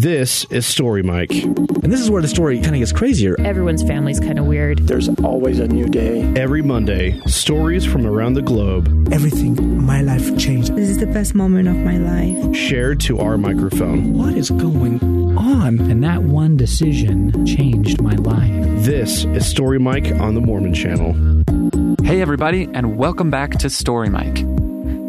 This 0.00 0.44
is 0.44 0.64
Story 0.64 1.02
Mike. 1.02 1.32
And 1.32 1.92
this 1.92 2.00
is 2.00 2.08
where 2.08 2.22
the 2.22 2.28
story 2.28 2.60
kind 2.60 2.76
of 2.76 2.78
gets 2.78 2.92
crazier. 2.92 3.34
Everyone's 3.40 3.82
family's 3.82 4.20
kind 4.20 4.38
of 4.38 4.44
weird. 4.44 4.86
There's 4.86 5.08
always 5.24 5.58
a 5.58 5.66
new 5.66 5.88
day. 5.88 6.22
Every 6.40 6.62
Monday, 6.62 7.18
stories 7.26 7.84
from 7.84 8.06
around 8.06 8.34
the 8.34 8.42
globe. 8.42 9.12
Everything, 9.12 9.84
my 9.84 10.02
life 10.02 10.38
changed. 10.38 10.76
This 10.76 10.88
is 10.88 10.98
the 10.98 11.08
best 11.08 11.34
moment 11.34 11.66
of 11.66 11.74
my 11.78 11.96
life. 11.96 12.54
Shared 12.54 13.00
to 13.00 13.18
our 13.18 13.36
microphone. 13.36 14.16
What 14.16 14.34
is 14.34 14.50
going 14.50 15.00
on? 15.36 15.80
And 15.90 16.04
that 16.04 16.22
one 16.22 16.56
decision 16.56 17.44
changed 17.44 18.00
my 18.00 18.14
life. 18.14 18.84
This 18.84 19.24
is 19.24 19.48
Story 19.48 19.80
Mike 19.80 20.12
on 20.12 20.36
the 20.36 20.40
Mormon 20.40 20.74
Channel. 20.74 21.42
Hey, 22.04 22.20
everybody, 22.20 22.68
and 22.72 22.96
welcome 22.98 23.32
back 23.32 23.58
to 23.58 23.68
Story 23.68 24.10
Mike. 24.10 24.36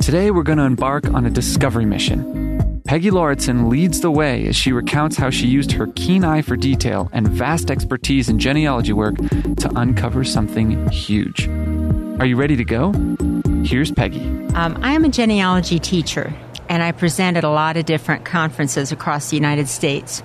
Today, 0.01 0.31
we're 0.31 0.41
going 0.41 0.57
to 0.57 0.63
embark 0.63 1.05
on 1.13 1.27
a 1.27 1.29
discovery 1.29 1.85
mission. 1.85 2.48
Peggy 2.89 3.11
Lauritzen 3.11 3.69
leads 3.69 4.01
the 4.01 4.09
way 4.09 4.47
as 4.47 4.55
she 4.55 4.71
recounts 4.71 5.15
how 5.15 5.29
she 5.29 5.45
used 5.45 5.73
her 5.73 5.85
keen 5.95 6.23
eye 6.23 6.41
for 6.41 6.57
detail 6.57 7.07
and 7.13 7.27
vast 7.27 7.69
expertise 7.69 8.29
in 8.29 8.39
genealogy 8.39 8.93
work 8.93 9.15
to 9.57 9.71
uncover 9.75 10.23
something 10.23 10.89
huge. 10.89 11.47
Are 12.19 12.25
you 12.25 12.35
ready 12.35 12.55
to 12.55 12.65
go? 12.65 12.91
Here's 13.63 13.91
Peggy. 13.91 14.25
Um, 14.55 14.79
I 14.81 14.93
am 14.93 15.05
a 15.05 15.09
genealogy 15.09 15.77
teacher, 15.77 16.33
and 16.67 16.81
I 16.81 16.91
present 16.91 17.37
at 17.37 17.43
a 17.43 17.49
lot 17.49 17.77
of 17.77 17.85
different 17.85 18.25
conferences 18.25 18.91
across 18.91 19.29
the 19.29 19.35
United 19.35 19.67
States. 19.67 20.23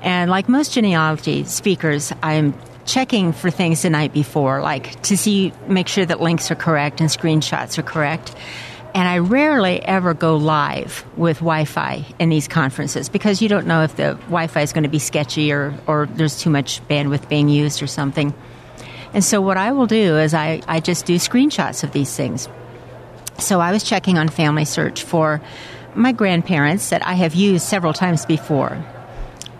And 0.00 0.28
like 0.28 0.48
most 0.48 0.72
genealogy 0.72 1.44
speakers, 1.44 2.12
I 2.20 2.32
am 2.32 2.52
checking 2.84 3.32
for 3.32 3.48
things 3.48 3.82
the 3.82 3.90
night 3.90 4.12
before, 4.12 4.60
like 4.60 5.00
to 5.02 5.16
see, 5.16 5.52
make 5.68 5.86
sure 5.86 6.04
that 6.04 6.20
links 6.20 6.50
are 6.50 6.56
correct 6.56 7.00
and 7.00 7.08
screenshots 7.08 7.78
are 7.78 7.84
correct. 7.84 8.34
And 8.94 9.08
I 9.08 9.18
rarely 9.18 9.82
ever 9.82 10.12
go 10.12 10.36
live 10.36 11.04
with 11.16 11.38
Wi 11.38 11.64
Fi 11.64 12.04
in 12.18 12.28
these 12.28 12.46
conferences 12.46 13.08
because 13.08 13.40
you 13.40 13.48
don't 13.48 13.66
know 13.66 13.82
if 13.82 13.96
the 13.96 14.14
Wi 14.26 14.48
Fi 14.48 14.60
is 14.60 14.72
going 14.72 14.82
to 14.82 14.90
be 14.90 14.98
sketchy 14.98 15.50
or, 15.50 15.74
or 15.86 16.06
there's 16.06 16.38
too 16.38 16.50
much 16.50 16.86
bandwidth 16.88 17.28
being 17.28 17.48
used 17.48 17.82
or 17.82 17.86
something. 17.86 18.34
And 19.14 19.24
so, 19.24 19.40
what 19.40 19.56
I 19.56 19.72
will 19.72 19.86
do 19.86 20.18
is 20.18 20.34
I, 20.34 20.62
I 20.68 20.80
just 20.80 21.06
do 21.06 21.16
screenshots 21.16 21.84
of 21.84 21.92
these 21.92 22.14
things. 22.14 22.48
So, 23.38 23.60
I 23.60 23.72
was 23.72 23.82
checking 23.82 24.18
on 24.18 24.28
Family 24.28 24.64
Search 24.66 25.02
for 25.02 25.40
my 25.94 26.12
grandparents 26.12 26.90
that 26.90 27.06
I 27.06 27.14
have 27.14 27.34
used 27.34 27.66
several 27.66 27.92
times 27.92 28.26
before. 28.26 28.84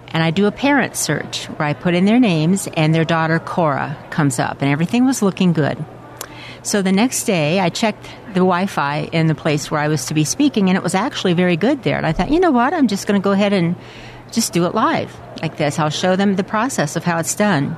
And 0.08 0.22
I 0.22 0.30
do 0.30 0.46
a 0.46 0.52
parent 0.52 0.94
search 0.94 1.46
where 1.46 1.66
I 1.66 1.72
put 1.72 1.94
in 1.94 2.04
their 2.04 2.20
names 2.20 2.68
and 2.76 2.94
their 2.94 3.04
daughter 3.04 3.38
Cora 3.38 3.96
comes 4.10 4.38
up, 4.38 4.60
and 4.60 4.70
everything 4.70 5.06
was 5.06 5.22
looking 5.22 5.54
good. 5.54 5.82
So 6.64 6.80
the 6.80 6.92
next 6.92 7.24
day, 7.24 7.58
I 7.58 7.70
checked 7.70 8.04
the 8.28 8.40
Wi 8.40 8.66
Fi 8.66 9.08
in 9.12 9.26
the 9.26 9.34
place 9.34 9.68
where 9.68 9.80
I 9.80 9.88
was 9.88 10.06
to 10.06 10.14
be 10.14 10.22
speaking, 10.22 10.68
and 10.68 10.76
it 10.76 10.82
was 10.82 10.94
actually 10.94 11.32
very 11.34 11.56
good 11.56 11.82
there. 11.82 11.96
And 11.96 12.06
I 12.06 12.12
thought, 12.12 12.30
you 12.30 12.38
know 12.38 12.52
what? 12.52 12.72
I'm 12.72 12.86
just 12.86 13.08
going 13.08 13.20
to 13.20 13.24
go 13.24 13.32
ahead 13.32 13.52
and 13.52 13.74
just 14.30 14.52
do 14.52 14.64
it 14.64 14.74
live 14.74 15.14
like 15.42 15.56
this. 15.56 15.80
I'll 15.80 15.90
show 15.90 16.14
them 16.14 16.36
the 16.36 16.44
process 16.44 16.94
of 16.94 17.02
how 17.02 17.18
it's 17.18 17.34
done. 17.34 17.76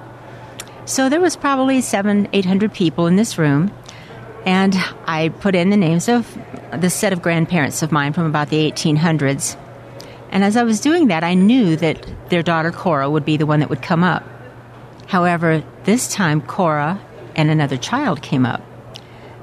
So 0.84 1.08
there 1.08 1.20
was 1.20 1.34
probably 1.34 1.80
seven, 1.80 2.28
eight 2.34 2.44
hundred 2.44 2.74
people 2.74 3.06
in 3.06 3.16
this 3.16 3.38
room, 3.38 3.72
and 4.44 4.76
I 5.06 5.30
put 5.30 5.54
in 5.54 5.70
the 5.70 5.78
names 5.78 6.06
of 6.06 6.36
the 6.78 6.90
set 6.90 7.14
of 7.14 7.22
grandparents 7.22 7.82
of 7.82 7.90
mine 7.90 8.12
from 8.12 8.26
about 8.26 8.50
the 8.50 8.70
1800s. 8.70 9.58
And 10.30 10.44
as 10.44 10.58
I 10.58 10.62
was 10.62 10.80
doing 10.80 11.06
that, 11.06 11.24
I 11.24 11.32
knew 11.32 11.76
that 11.76 12.06
their 12.28 12.42
daughter 12.42 12.70
Cora 12.70 13.08
would 13.08 13.24
be 13.24 13.38
the 13.38 13.46
one 13.46 13.60
that 13.60 13.70
would 13.70 13.80
come 13.80 14.04
up. 14.04 14.24
However, 15.06 15.64
this 15.84 16.12
time 16.12 16.42
Cora 16.42 17.00
and 17.34 17.50
another 17.50 17.78
child 17.78 18.20
came 18.20 18.44
up 18.44 18.60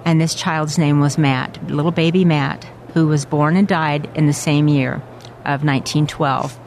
and 0.05 0.19
this 0.19 0.35
child's 0.35 0.77
name 0.77 0.99
was 0.99 1.17
Matt, 1.17 1.67
little 1.69 1.91
baby 1.91 2.25
Matt, 2.25 2.63
who 2.93 3.07
was 3.07 3.25
born 3.25 3.55
and 3.55 3.67
died 3.67 4.09
in 4.15 4.27
the 4.27 4.33
same 4.33 4.67
year 4.67 4.95
of 5.45 5.63
1912. 5.63 6.59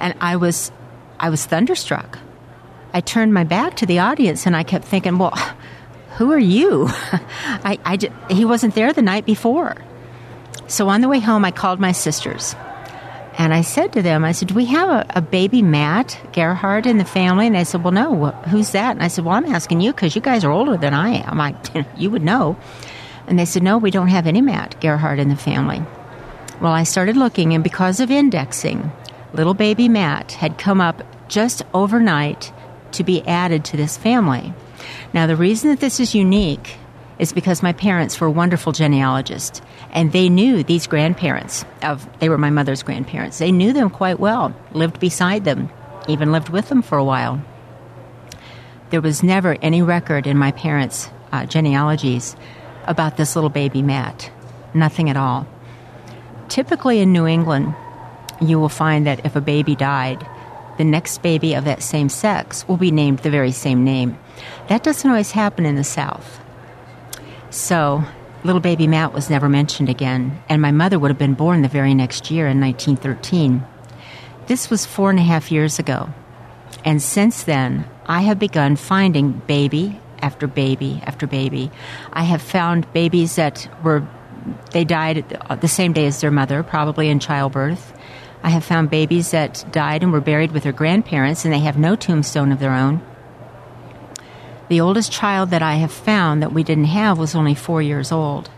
And 0.00 0.14
I 0.20 0.36
was, 0.36 0.72
I 1.18 1.30
was 1.30 1.44
thunderstruck. 1.44 2.18
I 2.92 3.00
turned 3.00 3.34
my 3.34 3.44
back 3.44 3.76
to 3.76 3.86
the 3.86 3.98
audience 3.98 4.46
and 4.46 4.56
I 4.56 4.62
kept 4.62 4.84
thinking, 4.84 5.18
well, 5.18 5.34
who 6.16 6.32
are 6.32 6.38
you? 6.38 6.86
I, 6.90 7.78
I, 7.84 8.32
he 8.32 8.44
wasn't 8.44 8.74
there 8.74 8.92
the 8.92 9.02
night 9.02 9.26
before. 9.26 9.76
So 10.66 10.88
on 10.88 11.00
the 11.00 11.08
way 11.08 11.20
home, 11.20 11.44
I 11.44 11.50
called 11.50 11.78
my 11.78 11.92
sisters 11.92 12.54
and 13.38 13.52
I 13.52 13.60
said 13.60 13.92
to 13.92 14.02
them, 14.02 14.24
I 14.24 14.32
said, 14.32 14.48
Do 14.48 14.54
we 14.54 14.64
have 14.66 14.88
a, 14.88 15.06
a 15.10 15.20
baby 15.20 15.60
Matt 15.60 16.18
Gerhardt 16.32 16.86
in 16.86 16.98
the 16.98 17.04
family? 17.04 17.46
And 17.46 17.54
they 17.54 17.64
said, 17.64 17.84
Well, 17.84 17.92
no. 17.92 18.30
Who's 18.48 18.70
that? 18.72 18.92
And 18.92 19.02
I 19.02 19.08
said, 19.08 19.24
Well, 19.24 19.34
I'm 19.34 19.44
asking 19.44 19.82
you 19.82 19.92
because 19.92 20.14
you 20.14 20.22
guys 20.22 20.42
are 20.44 20.50
older 20.50 20.76
than 20.76 20.94
I 20.94 21.10
am. 21.18 21.40
I, 21.40 21.54
you 21.96 22.10
would 22.10 22.22
know. 22.22 22.56
And 23.26 23.38
they 23.38 23.44
said, 23.44 23.62
No, 23.62 23.76
we 23.76 23.90
don't 23.90 24.08
have 24.08 24.26
any 24.26 24.40
Matt 24.40 24.80
Gerhardt 24.80 25.18
in 25.18 25.28
the 25.28 25.36
family. 25.36 25.82
Well, 26.60 26.72
I 26.72 26.84
started 26.84 27.18
looking, 27.18 27.52
and 27.52 27.62
because 27.62 28.00
of 28.00 28.10
indexing, 28.10 28.90
little 29.34 29.52
baby 29.52 29.88
Matt 29.88 30.32
had 30.32 30.56
come 30.56 30.80
up 30.80 31.02
just 31.28 31.62
overnight 31.74 32.52
to 32.92 33.04
be 33.04 33.26
added 33.26 33.64
to 33.66 33.76
this 33.76 33.98
family. 33.98 34.54
Now, 35.12 35.26
the 35.26 35.36
reason 35.36 35.68
that 35.68 35.80
this 35.80 36.00
is 36.00 36.14
unique 36.14 36.78
is 37.18 37.32
because 37.32 37.62
my 37.62 37.72
parents 37.72 38.20
were 38.20 38.28
wonderful 38.28 38.72
genealogists 38.72 39.62
and 39.90 40.12
they 40.12 40.28
knew 40.28 40.62
these 40.62 40.86
grandparents 40.86 41.64
of 41.82 42.06
they 42.18 42.28
were 42.28 42.38
my 42.38 42.50
mother's 42.50 42.82
grandparents. 42.82 43.38
They 43.38 43.52
knew 43.52 43.72
them 43.72 43.90
quite 43.90 44.20
well 44.20 44.54
lived 44.72 45.00
beside 45.00 45.44
them 45.44 45.70
even 46.08 46.30
lived 46.30 46.50
with 46.50 46.68
them 46.68 46.82
for 46.82 46.98
a 46.98 47.04
while. 47.04 47.42
There 48.90 49.00
was 49.00 49.22
never 49.22 49.56
any 49.60 49.82
record 49.82 50.26
in 50.26 50.38
my 50.38 50.52
parents 50.52 51.10
uh, 51.32 51.46
genealogies 51.46 52.36
about 52.84 53.16
this 53.16 53.34
little 53.34 53.50
baby 53.50 53.82
matt. 53.82 54.30
Nothing 54.74 55.10
at 55.10 55.16
all. 55.16 55.46
Typically 56.48 57.00
in 57.00 57.12
new 57.12 57.26
england 57.26 57.74
you 58.40 58.60
will 58.60 58.68
find 58.68 59.06
that 59.06 59.24
if 59.24 59.34
a 59.34 59.40
baby 59.40 59.74
died 59.74 60.26
the 60.76 60.84
next 60.84 61.22
baby 61.22 61.54
of 61.54 61.64
that 61.64 61.82
same 61.82 62.10
sex 62.10 62.68
will 62.68 62.76
be 62.76 62.90
named 62.90 63.20
the 63.20 63.30
very 63.30 63.50
same 63.50 63.82
name. 63.82 64.18
That 64.68 64.82
doesn't 64.82 65.08
always 65.08 65.30
happen 65.30 65.64
in 65.64 65.76
the 65.76 65.84
south 65.84 66.40
so, 67.56 68.04
little 68.44 68.60
baby 68.60 68.86
Matt 68.86 69.12
was 69.12 69.30
never 69.30 69.48
mentioned 69.48 69.88
again, 69.88 70.42
and 70.48 70.60
my 70.60 70.70
mother 70.70 70.98
would 70.98 71.10
have 71.10 71.18
been 71.18 71.34
born 71.34 71.62
the 71.62 71.68
very 71.68 71.94
next 71.94 72.30
year 72.30 72.46
in 72.46 72.60
1913. 72.60 73.64
This 74.46 74.70
was 74.70 74.86
four 74.86 75.10
and 75.10 75.18
a 75.18 75.22
half 75.22 75.50
years 75.50 75.78
ago, 75.78 76.10
and 76.84 77.02
since 77.02 77.44
then, 77.44 77.88
I 78.06 78.20
have 78.20 78.38
begun 78.38 78.76
finding 78.76 79.32
baby 79.32 80.00
after 80.20 80.46
baby 80.46 81.02
after 81.04 81.26
baby. 81.26 81.70
I 82.12 82.24
have 82.24 82.42
found 82.42 82.92
babies 82.92 83.36
that 83.36 83.68
were, 83.82 84.06
they 84.72 84.84
died 84.84 85.38
uh, 85.48 85.56
the 85.56 85.68
same 85.68 85.92
day 85.92 86.06
as 86.06 86.20
their 86.20 86.30
mother, 86.30 86.62
probably 86.62 87.08
in 87.08 87.20
childbirth. 87.20 87.92
I 88.42 88.50
have 88.50 88.64
found 88.64 88.90
babies 88.90 89.30
that 89.32 89.64
died 89.72 90.02
and 90.02 90.12
were 90.12 90.20
buried 90.20 90.52
with 90.52 90.62
their 90.62 90.72
grandparents, 90.72 91.44
and 91.44 91.52
they 91.52 91.58
have 91.60 91.78
no 91.78 91.96
tombstone 91.96 92.52
of 92.52 92.60
their 92.60 92.72
own. 92.72 93.02
The 94.68 94.80
oldest 94.80 95.12
child 95.12 95.50
that 95.50 95.62
I 95.62 95.76
have 95.76 95.92
found 95.92 96.42
that 96.42 96.52
we 96.52 96.64
didn't 96.64 96.86
have 96.86 97.18
was 97.18 97.36
only 97.36 97.54
four 97.54 97.82
years 97.82 98.10
old. 98.10 98.50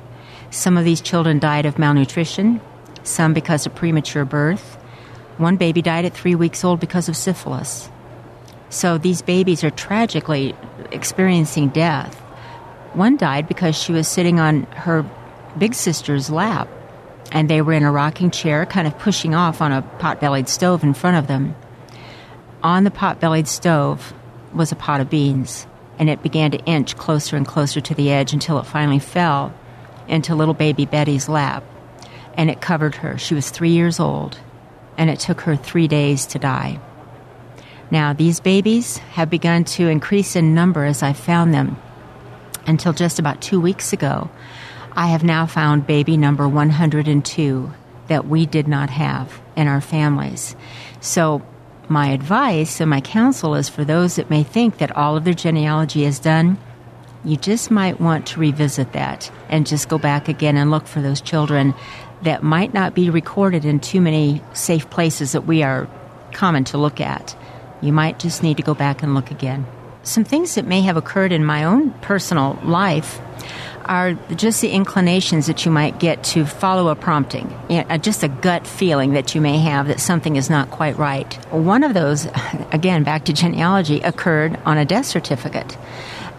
Some 0.51 0.79
of 0.79 0.85
these 0.87 1.03
children 1.03 1.39
died 1.39 1.67
of 1.67 1.79
malnutrition, 1.79 2.63
some 3.03 3.35
because 3.35 3.67
of 3.67 3.75
premature 3.75 4.25
birth. 4.25 4.77
One 5.37 5.57
baby 5.57 5.83
died 5.83 6.07
at 6.07 6.15
three 6.15 6.35
weeks 6.35 6.65
old 6.65 6.81
because 6.81 7.11
of 7.11 7.17
syphilis. 7.17 7.91
So 8.71 8.97
these 8.97 9.21
babies 9.21 9.63
are 9.65 9.71
tragically 9.71 10.57
experiencing 10.93 11.69
death. 11.69 12.15
One 12.95 13.19
died 13.19 13.47
because 13.47 13.77
she 13.77 13.93
was 13.93 14.09
sitting 14.09 14.41
on 14.41 14.63
her 14.73 15.05
big 15.59 15.75
sister's 15.75 16.31
lap, 16.31 16.69
and 17.33 17.51
they 17.51 17.61
were 17.61 17.75
in 17.75 17.83
a 17.83 17.93
rocking 17.93 18.31
chair, 18.31 18.65
kind 18.65 18.87
of 18.87 18.99
pushing 18.99 19.35
off 19.35 19.61
on 19.61 19.73
a 19.73 19.83
pot 19.83 20.23
bellied 20.23 20.49
stove 20.49 20.83
in 20.83 20.95
front 20.95 21.19
of 21.19 21.27
them. 21.27 21.55
On 22.63 22.85
the 22.85 22.91
pot 22.91 23.21
bellied 23.21 23.47
stove 23.47 24.15
was 24.55 24.73
a 24.73 24.77
pot 24.77 25.03
of 25.03 25.11
beans 25.11 25.67
and 25.99 26.09
it 26.09 26.23
began 26.23 26.51
to 26.53 26.65
inch 26.65 26.97
closer 26.97 27.37
and 27.37 27.47
closer 27.47 27.81
to 27.81 27.95
the 27.95 28.11
edge 28.11 28.33
until 28.33 28.59
it 28.59 28.67
finally 28.67 28.99
fell 28.99 29.53
into 30.07 30.35
little 30.35 30.55
baby 30.55 30.87
Betty's 30.87 31.29
lap. 31.29 31.65
And 32.35 32.51
it 32.51 32.61
covered 32.61 32.95
her. 32.97 33.19
She 33.19 33.35
was 33.35 33.51
three 33.51 33.71
years 33.71 33.99
old, 33.99 34.39
and 34.97 35.11
it 35.11 35.19
took 35.19 35.41
her 35.43 35.57
three 35.57 35.89
days 35.89 36.27
to 36.27 36.39
die. 36.39 36.81
Now, 37.91 38.13
these 38.13 38.41
babies 38.41 38.99
have 38.99 39.31
begun 39.31 39.65
to 39.65 39.89
increase 39.89 40.37
in 40.37 40.55
number 40.55 40.85
as 40.85 41.03
I 41.03 41.15
found 41.15 41.53
them. 41.53 41.77
Until 42.67 42.93
just 42.93 43.19
about 43.19 43.41
two 43.41 43.61
weeks 43.61 43.93
ago, 43.93 44.31
I 44.93 45.09
have 45.09 45.25
now 45.25 45.47
found 45.47 45.87
baby 45.87 46.17
number 46.17 46.47
102 46.47 47.73
that 48.09 48.27
we 48.27 48.47
did 48.47 48.69
not 48.69 48.91
have 48.91 49.41
in 49.57 49.69
our 49.69 49.81
families. 49.81 50.55
So 51.01 51.43
my 51.91 52.09
advice 52.09 52.81
and 52.81 52.91
my 52.91 53.01
counsel 53.01 53.55
is 53.55 53.69
for 53.69 53.85
those 53.85 54.17
that 54.17 54.31
may 54.31 54.43
think 54.43 54.79
that 54.79 54.97
all 54.97 55.17
of 55.17 55.25
their 55.25 55.35
genealogy 55.35 56.05
is 56.05 56.19
done, 56.19 56.59
you 57.25 57.37
just 57.37 57.71
might 57.71 58.01
want 58.01 58.27
to 58.29 58.41
revisit 58.41 58.93
that 58.93 59.31
and 59.49 59.67
just 59.67 59.89
go 59.89 59.99
back 59.99 60.29
again 60.29 60.57
and 60.57 60.71
look 60.71 60.87
for 60.87 61.01
those 61.01 61.21
children 61.21 61.75
that 62.23 62.43
might 62.43 62.75
not 62.75 62.95
be 62.95 63.11
recorded 63.11 63.65
in 63.65 63.81
too 63.81 64.01
many 64.01 64.43
safe 64.53 64.89
places 64.91 65.33
that 65.33 65.47
we 65.47 65.63
are 65.63 65.89
common 66.33 66.65
to 66.65 66.79
look 66.79 67.01
at. 67.01 67.37
You 67.81 67.93
might 67.93 68.19
just 68.19 68.43
need 68.43 68.57
to 68.57 68.63
go 68.63 68.75
back 68.75 69.03
and 69.03 69.15
look 69.15 69.31
again. 69.31 69.67
Some 70.03 70.25
things 70.25 70.55
that 70.55 70.67
may 70.67 70.81
have 70.83 70.97
occurred 70.97 71.33
in 71.33 71.45
my 71.45 71.65
own 71.65 71.91
personal 72.01 72.59
life. 72.65 73.21
Are 73.89 74.13
just 74.35 74.61
the 74.61 74.71
inclinations 74.71 75.47
that 75.47 75.65
you 75.65 75.71
might 75.71 75.99
get 75.99 76.23
to 76.23 76.45
follow 76.45 76.89
a 76.89 76.95
prompting, 76.95 77.51
you 77.69 77.79
uh, 77.79 77.83
know, 77.85 77.97
just 77.97 78.23
a 78.23 78.29
gut 78.29 78.67
feeling 78.67 79.15
that 79.15 79.35
you 79.35 79.41
may 79.41 79.59
have 79.59 79.89
that 79.89 79.99
something 79.99 80.37
is 80.37 80.51
not 80.51 80.71
quite 80.71 80.97
right. 80.99 81.33
One 81.53 81.83
of 81.83 81.95
those, 81.95 82.27
again, 82.73 83.03
back 83.03 83.25
to 83.25 83.33
genealogy, 83.33 84.01
occurred 84.01 84.59
on 84.65 84.79
a 84.79 84.85
death 84.85 85.07
certificate. 85.07 85.77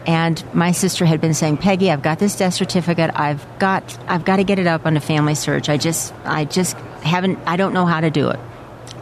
And 0.05 0.43
my 0.53 0.71
sister 0.71 1.05
had 1.05 1.19
been 1.19 1.33
saying, 1.33 1.57
Peggy, 1.57 1.91
I've 1.91 2.01
got 2.01 2.19
this 2.19 2.35
death 2.35 2.53
certificate. 2.53 3.11
I've 3.15 3.45
got, 3.59 3.97
I've 4.07 4.25
got 4.25 4.37
to 4.37 4.43
get 4.43 4.57
it 4.57 4.67
up 4.67 4.85
on 4.85 4.95
a 4.95 5.01
family 5.01 5.35
search. 5.35 5.69
I 5.69 5.77
just, 5.77 6.13
I 6.23 6.45
just 6.45 6.77
haven't, 7.03 7.39
I 7.45 7.57
don't 7.57 7.73
know 7.73 7.85
how 7.85 7.99
to 7.99 8.09
do 8.09 8.29
it. 8.29 8.39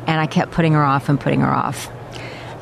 And 0.08 0.20
I 0.20 0.28
kept 0.28 0.52
putting 0.52 0.74
her 0.74 0.84
off 0.84 1.10
and 1.10 1.20
putting 1.20 1.42
her 1.42 1.54
off. 1.54 1.90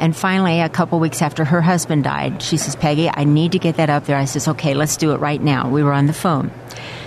And 0.06 0.16
finally, 0.16 0.62
a 0.62 0.70
couple 0.70 1.00
weeks 1.00 1.24
after 1.24 1.44
her 1.44 1.62
husband 1.62 2.04
died, 2.04 2.40
she 2.40 2.58
says, 2.58 2.76
Peggy, 2.76 3.10
I 3.12 3.24
need 3.24 3.54
to 3.54 3.58
get 3.58 3.78
that 3.78 3.90
up 3.90 4.06
there. 4.06 4.18
I 4.18 4.26
says, 4.26 4.48
okay, 4.50 4.76
let's 4.76 4.98
do 4.98 5.14
it 5.14 5.18
right 5.18 5.42
now. 5.42 5.68
We 5.68 5.82
were 5.82 5.94
on 5.94 6.06
the 6.06 6.14
phone. 6.14 6.52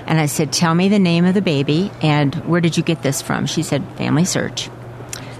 And 0.08 0.18
I 0.18 0.26
said, 0.26 0.52
tell 0.52 0.74
me 0.74 0.88
the 0.88 0.98
name 0.98 1.24
of 1.24 1.34
the 1.34 1.40
baby 1.40 1.92
and 2.02 2.34
where 2.48 2.60
did 2.60 2.76
you 2.76 2.82
get 2.82 3.02
this 3.02 3.22
from? 3.22 3.46
She 3.46 3.62
said, 3.62 3.86
family 3.92 4.24
search. 4.24 4.68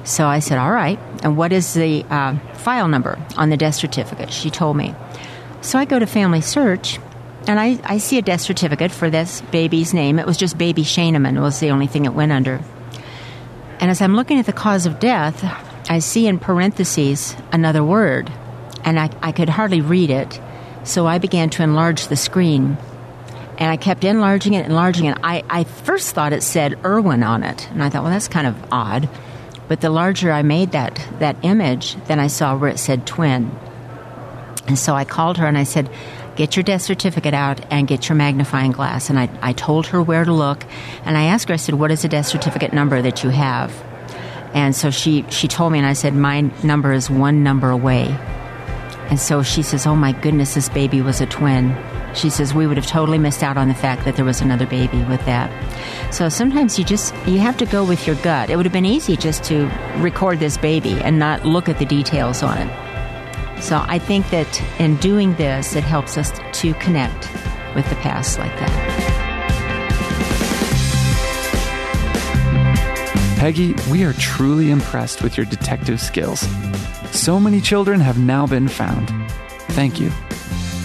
So 0.05 0.29
I 0.29 0.39
said, 0.39 0.59
all 0.59 0.71
right. 0.71 1.01
And 1.25 1.37
what 1.37 1.53
is 1.53 1.75
the 1.75 2.05
uh, 2.05 2.39
file 2.55 2.87
number 2.87 3.19
on 3.37 3.51
the 3.51 3.57
death 3.57 3.75
certificate? 3.75 4.33
She 4.33 4.51
told 4.51 4.77
me. 4.77 4.95
So 5.61 5.81
I 5.81 5.85
go 5.85 5.99
to 5.99 6.07
family 6.07 6.43
search 6.43 7.01
and 7.49 7.59
I, 7.59 7.81
I 7.83 7.99
see 7.99 8.19
a 8.19 8.23
death 8.23 8.43
certificate 8.43 8.93
for 8.93 9.11
this 9.11 9.41
baby's 9.51 9.93
name. 9.93 10.21
It 10.21 10.27
was 10.27 10.37
just 10.37 10.59
baby 10.59 10.85
Shaneman 10.85 11.41
was 11.41 11.59
the 11.59 11.71
only 11.71 11.89
thing 11.89 12.05
it 12.05 12.15
went 12.15 12.31
under. 12.31 12.61
And 13.81 13.91
as 13.91 14.01
I'm 14.01 14.15
looking 14.15 14.39
at 14.39 14.47
the 14.47 14.53
cause 14.53 14.87
of 14.87 15.01
death, 15.01 15.43
I 15.89 16.01
see 16.01 16.27
in 16.27 16.39
parentheses 16.39 17.35
another 17.51 17.83
word, 17.83 18.31
and 18.85 19.01
I, 19.01 19.11
I 19.23 19.33
could 19.33 19.49
hardly 19.49 19.81
read 19.81 20.11
it. 20.11 20.41
So 20.85 21.07
I 21.07 21.19
began 21.19 21.51
to 21.51 21.63
enlarge 21.63 22.09
the 22.09 22.17
screen. 22.17 22.77
And 23.59 23.71
I 23.71 23.77
kept 23.77 24.05
enlarging 24.05 24.55
it, 24.55 24.67
enlarging 24.67 25.07
it. 25.07 25.19
I, 25.23 25.43
I 25.51 25.65
first 25.65 26.15
thought 26.15 26.33
it 26.33 26.43
said 26.43 26.79
Irwin 26.85 27.23
on 27.23 27.43
it. 27.43 27.69
And 27.71 27.83
I 27.83 27.89
thought, 27.89 28.05
well, 28.05 28.13
that's 28.13 28.29
kind 28.29 28.47
of 28.47 28.57
odd. 28.73 29.09
But 29.67 29.81
the 29.81 29.91
larger 29.91 30.31
I 30.31 30.43
made 30.43 30.73
that, 30.73 31.05
that 31.19 31.37
image, 31.43 31.97
then 32.07 32.21
I 32.21 32.29
saw 32.29 32.57
where 32.57 32.71
it 32.71 32.79
said 32.79 33.07
twin. 33.07 33.51
And 34.67 34.79
so 34.79 34.95
I 34.95 35.05
called 35.05 35.39
her 35.39 35.47
and 35.47 35.59
I 35.59 35.65
said, 35.65 35.91
Get 36.37 36.55
your 36.55 36.63
death 36.63 36.83
certificate 36.83 37.35
out 37.35 37.61
and 37.73 37.89
get 37.89 38.09
your 38.09 38.15
magnifying 38.15 38.71
glass. 38.71 39.11
And 39.11 39.19
I, 39.19 39.29
I 39.43 39.53
told 39.53 39.89
her 39.89 40.01
where 40.01 40.25
to 40.25 40.33
look. 40.33 40.65
And 41.05 41.19
I 41.19 41.25
asked 41.25 41.49
her, 41.49 41.55
I 41.55 41.57
said, 41.57 41.75
What 41.75 41.91
is 41.91 42.03
the 42.03 42.09
death 42.09 42.27
certificate 42.27 42.73
number 42.73 43.03
that 43.03 43.25
you 43.25 43.31
have? 43.31 43.73
And 44.55 44.75
so 44.75 44.91
she, 44.91 45.25
she 45.31 45.49
told 45.49 45.73
me, 45.73 45.79
and 45.79 45.87
I 45.87 45.93
said, 45.93 46.15
My 46.15 46.43
number 46.63 46.93
is 46.93 47.11
one 47.11 47.43
number 47.43 47.71
away. 47.71 48.07
And 49.11 49.19
so 49.19 49.43
she 49.43 49.63
says, 49.63 49.87
Oh 49.87 49.97
my 49.97 50.13
goodness, 50.13 50.55
this 50.55 50.69
baby 50.69 51.01
was 51.01 51.21
a 51.21 51.27
twin. 51.27 51.77
She 52.15 52.31
says, 52.31 52.55
We 52.55 52.67
would 52.67 52.77
have 52.77 52.87
totally 52.87 53.19
missed 53.19 53.43
out 53.43 53.57
on 53.57 53.69
the 53.69 53.75
fact 53.75 54.05
that 54.05 54.17
there 54.17 54.25
was 54.25 54.41
another 54.41 54.67
baby 54.67 55.03
with 55.05 55.25
that. 55.27 55.51
So 56.13 56.29
sometimes 56.29 56.79
you 56.79 56.85
just, 56.85 57.15
you 57.27 57.39
have 57.39 57.57
to 57.59 57.67
go 57.67 57.85
with 57.85 58.07
your 58.07 58.17
gut. 58.17 58.51
It 58.51 58.57
would 58.57 58.67
have 58.67 58.73
been 58.73 58.87
easy 58.87 59.17
just 59.17 59.45
to 59.45 59.67
record 59.99 60.41
this 60.41 60.57
baby 60.57 61.01
and 61.01 61.19
not 61.19 61.45
look 61.45 61.69
at 61.69 61.79
the 61.79 61.87
details 61.87 62.43
on 62.43 62.59
it. 62.59 63.63
So 63.63 63.85
I 63.87 63.99
think 63.99 64.31
that 64.31 64.63
in 64.81 64.97
doing 64.97 65.35
this, 65.35 65.75
it 65.75 65.85
helps 65.85 66.17
us 66.17 66.33
to 66.61 66.75
connect 66.75 67.29
with 67.75 67.89
the 67.89 67.97
past 67.97 68.39
like 68.39 68.57
that. 68.59 69.08
Peggy, 73.39 73.73
we 73.89 74.03
are 74.03 74.15
truly 74.15 74.73
impressed 74.73 75.23
with 75.23 75.37
your 75.37 75.47
detective 75.47 76.01
skills. 76.01 76.41
So 77.13 77.39
many 77.39 77.61
children 77.61 78.01
have 78.01 78.19
now 78.19 78.49
been 78.49 78.67
found. 78.67 79.11
Thank 79.77 80.01
you. 80.01 80.11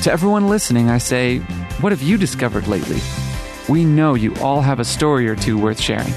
To 0.04 0.12
everyone 0.12 0.48
listening, 0.48 0.92
I 0.92 1.00
say, 1.00 1.40
what 1.82 1.92
have 1.92 2.04
you 2.04 2.16
discovered 2.16 2.68
lately? 2.68 3.00
We 3.68 3.86
know 3.86 4.14
you 4.14 4.36
all 4.36 4.62
have 4.62 4.80
a 4.80 4.86
story 4.86 5.28
or 5.28 5.36
two 5.36 5.58
worth 5.58 5.82
sharing. 5.82 6.14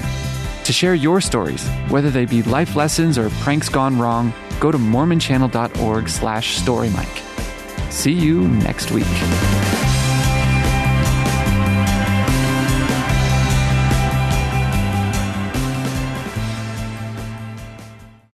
To 0.65 0.71
share 0.71 0.93
your 0.93 1.21
stories, 1.21 1.67
whether 1.89 2.11
they 2.11 2.25
be 2.25 2.43
life 2.43 2.75
lessons 2.75 3.17
or 3.17 3.31
pranks 3.41 3.67
gone 3.67 3.97
wrong, 3.97 4.31
go 4.59 4.71
to 4.71 4.77
mormonchannel.org 4.77 6.07
slash 6.07 6.59
storymike. 6.59 7.91
See 7.91 8.13
you 8.13 8.47
next 8.47 8.91
week. 8.91 9.07